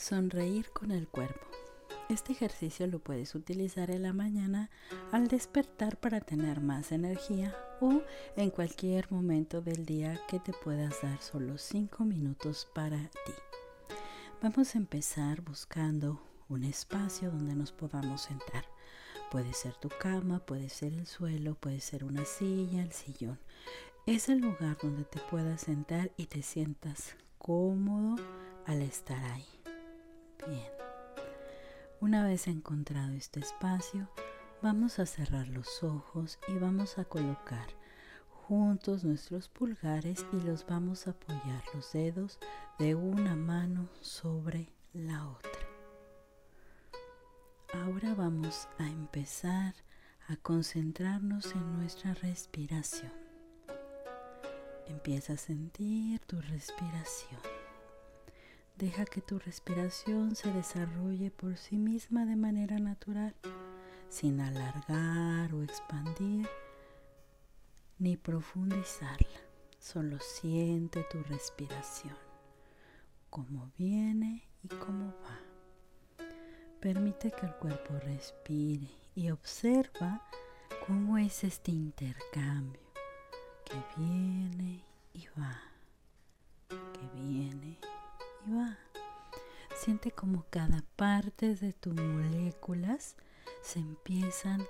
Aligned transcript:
Sonreír 0.00 0.70
con 0.70 0.92
el 0.92 1.06
cuerpo. 1.08 1.46
Este 2.08 2.32
ejercicio 2.32 2.86
lo 2.86 3.00
puedes 3.00 3.34
utilizar 3.34 3.90
en 3.90 4.02
la 4.02 4.14
mañana 4.14 4.70
al 5.12 5.28
despertar 5.28 5.98
para 5.98 6.22
tener 6.22 6.62
más 6.62 6.90
energía 6.90 7.54
o 7.82 8.00
en 8.34 8.48
cualquier 8.48 9.12
momento 9.12 9.60
del 9.60 9.84
día 9.84 10.18
que 10.26 10.40
te 10.40 10.54
puedas 10.54 11.02
dar 11.02 11.20
solo 11.20 11.58
5 11.58 12.02
minutos 12.06 12.66
para 12.74 12.96
ti. 12.96 13.32
Vamos 14.40 14.74
a 14.74 14.78
empezar 14.78 15.42
buscando 15.42 16.22
un 16.48 16.64
espacio 16.64 17.30
donde 17.30 17.54
nos 17.54 17.70
podamos 17.70 18.22
sentar. 18.22 18.64
Puede 19.30 19.52
ser 19.52 19.74
tu 19.76 19.90
cama, 19.90 20.38
puede 20.38 20.70
ser 20.70 20.94
el 20.94 21.06
suelo, 21.06 21.56
puede 21.56 21.80
ser 21.80 22.04
una 22.04 22.24
silla, 22.24 22.82
el 22.82 22.92
sillón. 22.92 23.38
Es 24.06 24.30
el 24.30 24.38
lugar 24.38 24.78
donde 24.82 25.04
te 25.04 25.20
puedas 25.30 25.60
sentar 25.60 26.10
y 26.16 26.24
te 26.24 26.40
sientas 26.40 27.16
cómodo 27.36 28.16
al 28.64 28.80
estar 28.80 29.22
ahí. 29.26 29.59
Bien. 30.46 30.70
Una 32.00 32.24
vez 32.24 32.46
encontrado 32.46 33.12
este 33.12 33.40
espacio, 33.40 34.08
vamos 34.62 34.98
a 34.98 35.06
cerrar 35.06 35.48
los 35.48 35.82
ojos 35.82 36.38
y 36.48 36.54
vamos 36.54 36.98
a 36.98 37.04
colocar 37.04 37.68
juntos 38.28 39.04
nuestros 39.04 39.48
pulgares 39.48 40.26
y 40.32 40.40
los 40.40 40.66
vamos 40.66 41.06
a 41.06 41.10
apoyar 41.10 41.62
los 41.74 41.92
dedos 41.92 42.38
de 42.78 42.94
una 42.94 43.36
mano 43.36 43.88
sobre 44.00 44.72
la 44.92 45.28
otra. 45.28 45.50
Ahora 47.74 48.14
vamos 48.14 48.66
a 48.78 48.88
empezar 48.88 49.74
a 50.26 50.36
concentrarnos 50.36 51.52
en 51.52 51.78
nuestra 51.78 52.14
respiración. 52.14 53.12
Empieza 54.86 55.34
a 55.34 55.36
sentir 55.36 56.18
tu 56.20 56.40
respiración. 56.40 57.59
Deja 58.80 59.04
que 59.04 59.20
tu 59.20 59.38
respiración 59.38 60.34
se 60.34 60.50
desarrolle 60.54 61.30
por 61.30 61.58
sí 61.58 61.76
misma 61.76 62.24
de 62.24 62.34
manera 62.34 62.78
natural, 62.78 63.34
sin 64.08 64.40
alargar 64.40 65.52
o 65.52 65.62
expandir 65.62 66.48
ni 67.98 68.16
profundizarla. 68.16 69.40
Solo 69.78 70.18
siente 70.18 71.04
tu 71.10 71.22
respiración, 71.24 72.16
cómo 73.28 73.70
viene 73.76 74.48
y 74.62 74.68
cómo 74.68 75.12
va. 75.26 75.38
Permite 76.80 77.32
que 77.32 77.44
el 77.44 77.54
cuerpo 77.56 77.98
respire 77.98 78.88
y 79.14 79.30
observa 79.30 80.26
cómo 80.86 81.18
es 81.18 81.44
este 81.44 81.70
intercambio 81.70 82.80
que 83.62 83.76
viene 83.98 84.89
Siente 89.82 90.10
como 90.10 90.44
cada 90.50 90.84
parte 90.96 91.54
de 91.54 91.72
tus 91.72 91.94
moléculas 91.94 93.16
se 93.62 93.78
empiezan 93.78 94.62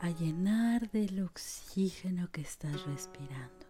a 0.00 0.08
llenar 0.08 0.90
del 0.92 1.22
oxígeno 1.24 2.30
que 2.32 2.40
estás 2.40 2.86
respirando. 2.86 3.66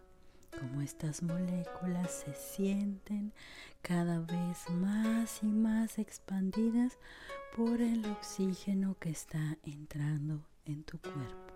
Como 0.57 0.81
estas 0.81 1.23
moléculas 1.23 2.23
se 2.25 2.33
sienten 2.33 3.33
cada 3.81 4.21
vez 4.21 4.69
más 4.69 5.43
y 5.43 5.47
más 5.47 5.99
expandidas 5.99 6.97
por 7.57 7.81
el 7.81 8.05
oxígeno 8.09 8.95
que 8.97 9.09
está 9.09 9.57
entrando 9.63 10.41
en 10.63 10.85
tu 10.85 10.99
cuerpo. 10.99 11.53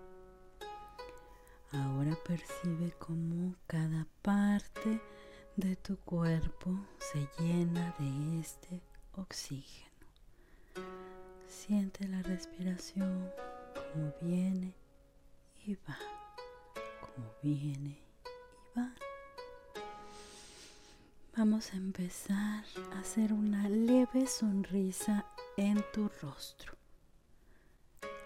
Ahora 1.72 2.18
percibe 2.26 2.92
cómo 2.98 3.54
cada 3.66 4.06
parte 4.20 5.00
de 5.56 5.74
tu 5.76 5.96
cuerpo 5.96 6.78
se 6.98 7.26
llena 7.42 7.94
de 7.98 8.40
este 8.40 8.91
oxígeno. 9.16 9.90
Siente 11.46 12.08
la 12.08 12.22
respiración 12.22 13.30
como 13.74 14.12
viene 14.20 14.74
y 15.66 15.74
va, 15.74 15.98
como 17.00 17.30
viene 17.42 17.90
y 17.90 18.78
va. 18.78 18.92
Vamos 21.36 21.72
a 21.72 21.76
empezar 21.76 22.64
a 22.94 23.00
hacer 23.00 23.32
una 23.32 23.68
leve 23.68 24.26
sonrisa 24.26 25.24
en 25.56 25.82
tu 25.92 26.08
rostro. 26.20 26.74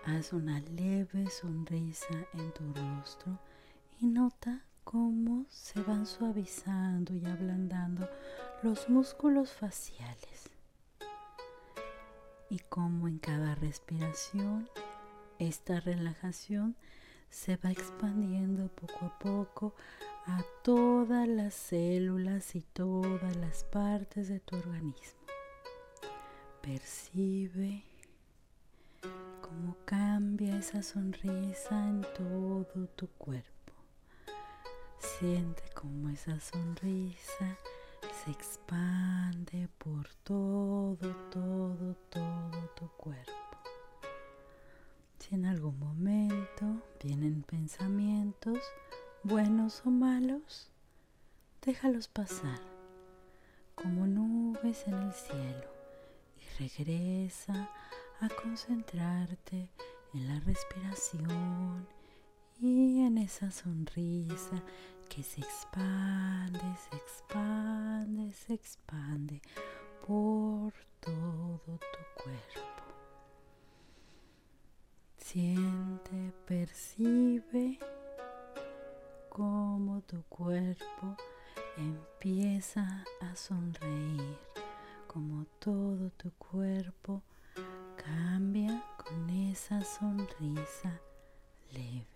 Haz 0.05 0.33
una 0.33 0.61
leve 0.61 1.29
sonrisa 1.31 2.27
en 2.33 2.53
tu 2.53 2.73
rostro 2.73 3.39
y 4.01 4.07
nota 4.07 4.65
cómo 4.85 5.47
se 5.51 5.83
van 5.83 6.07
suavizando 6.07 7.13
y 7.13 7.27
ablandando 7.27 8.09
los 8.63 8.89
músculos 8.89 9.53
faciales 9.53 10.56
y 12.57 12.59
cómo 12.71 13.07
en 13.07 13.19
cada 13.19 13.55
respiración 13.55 14.71
esta 15.39 15.79
relajación 15.79 16.75
se 17.29 17.59
va 17.59 17.71
expandiendo 17.71 18.69
poco 18.69 19.05
a 19.05 19.19
poco 19.19 19.75
a 20.27 20.43
todas 20.63 21.29
las 21.29 21.53
células 21.53 22.55
y 22.55 22.63
todas 22.63 23.37
las 23.37 23.65
partes 23.65 24.29
de 24.29 24.41
tu 24.41 24.57
organismo. 24.57 25.21
Percibe 26.63 27.85
cómo 29.43 29.77
cambia 29.85 30.57
esa 30.57 30.83
sonrisa 30.83 31.89
en 31.91 32.07
todo 32.17 32.87
tu 32.97 33.07
cuerpo. 33.19 33.75
Siente 34.99 35.63
como 35.75 36.09
esa 36.09 36.41
sonrisa 36.41 37.59
se 38.27 38.33
expande 38.33 39.69
por 39.79 40.09
todo, 40.25 41.15
todo, 41.31 41.95
todo 42.11 42.71
tu 42.75 42.89
cuerpo. 42.97 43.59
Si 45.19 45.37
en 45.37 45.47
algún 45.47 45.79
momento 45.79 46.83
vienen 47.01 47.45
pensamientos, 47.45 48.59
buenos 49.23 49.83
o 49.87 49.91
malos, 49.91 50.73
déjalos 51.63 52.09
pasar 52.09 52.59
como 53.77 54.09
nubes 54.09 54.85
en 54.89 54.95
el 54.95 55.13
cielo 55.13 55.71
y 56.37 56.63
regresa 56.65 57.71
a 58.21 58.29
concentrarte 58.43 59.71
en 60.15 60.27
la 60.27 60.41
respiración 60.41 61.87
y 62.59 63.03
en 63.03 63.19
esa 63.19 63.53
sonrisa 63.53 64.63
que 65.09 65.23
se 65.23 65.43
expande, 65.43 66.16
expande, 68.67 69.41
por 70.05 70.73
todo 71.01 71.79
tu 71.79 72.23
cuerpo. 72.23 72.83
Siente, 75.19 76.33
percibe 76.47 77.79
cómo 79.29 80.01
tu 80.01 80.21
cuerpo 80.25 81.17
empieza 81.77 83.05
a 83.21 83.37
sonreír, 83.37 84.37
como 85.07 85.45
todo 85.61 86.11
tu 86.17 86.33
cuerpo 86.33 87.23
cambia 87.97 88.83
con 88.97 89.31
esa 89.31 89.81
sonrisa 89.83 91.01
leve. 91.71 92.07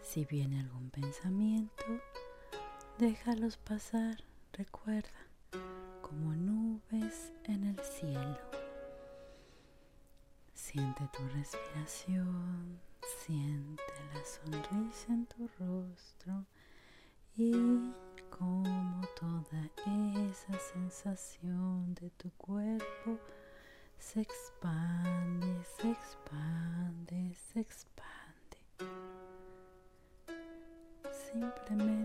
Si 0.00 0.24
viene 0.24 0.60
algún 0.60 0.88
pensamiento, 0.88 1.84
déjalos 2.98 3.58
pasar, 3.58 4.16
recuerda, 4.56 5.28
como 6.00 6.34
nubes 6.34 7.32
en 7.44 7.64
el 7.64 7.78
cielo. 7.80 8.38
Siente 10.54 11.06
tu 11.12 11.22
respiración, 11.28 12.80
siente 13.24 13.82
la 14.14 14.24
sonrisa 14.24 15.12
en 15.12 15.26
tu 15.26 15.48
rostro 15.58 16.46
y 17.36 17.52
como 18.30 19.06
toda 19.20 19.70
esa 20.30 20.58
sensación 20.58 21.94
de 21.94 22.08
tu 22.10 22.30
cuerpo 22.30 23.18
se 23.98 24.22
expande, 24.22 25.64
se 25.78 25.90
expande, 25.90 27.34
se 27.34 27.60
expande. 27.60 28.06
Simplemente 31.30 31.95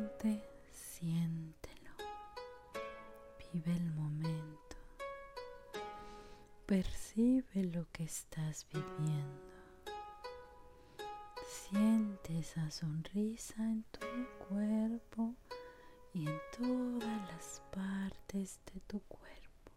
Percibe 6.72 7.66
lo 7.66 7.86
que 7.92 8.06
estás 8.06 8.66
viviendo. 8.72 9.42
Siente 11.46 12.40
esa 12.40 12.72
sonrisa 12.72 13.62
en 13.62 13.84
tu 13.92 14.00
cuerpo 14.48 15.36
y 16.14 16.30
en 16.30 16.40
todas 16.58 17.28
las 17.34 17.62
partes 17.76 18.62
de 18.74 18.80
tu 18.88 19.02
cuerpo. 19.02 19.72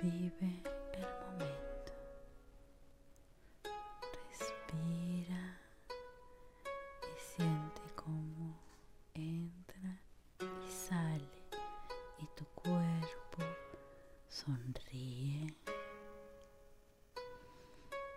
Vive 0.00 0.62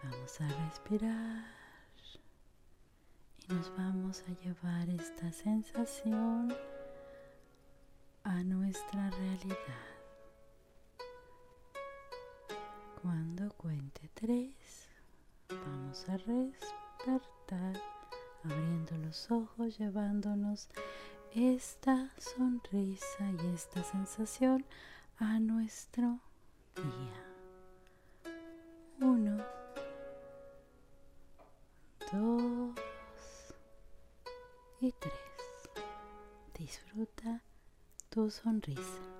Vamos 0.03 0.41
a 0.41 0.47
respirar 0.65 1.45
y 3.37 3.53
nos 3.53 3.75
vamos 3.77 4.23
a 4.27 4.43
llevar 4.43 4.89
esta 4.89 5.31
sensación 5.31 6.53
a 8.23 8.43
nuestra 8.43 9.09
realidad. 9.09 9.57
Cuando 13.01 13.49
cuente 13.53 14.09
tres, 14.13 14.89
vamos 15.49 16.07
a 16.09 16.17
despertar, 16.17 17.81
abriendo 18.43 18.97
los 18.97 19.31
ojos, 19.31 19.77
llevándonos 19.77 20.69
esta 21.33 22.11
sonrisa 22.17 23.31
y 23.41 23.53
esta 23.53 23.83
sensación 23.83 24.65
a 25.17 25.39
nuestro 25.39 26.19
día. 26.75 27.32
Dos 32.13 32.75
y 34.79 34.91
tres. 34.91 35.13
Disfruta 36.53 37.41
tu 38.09 38.29
sonrisa. 38.29 39.12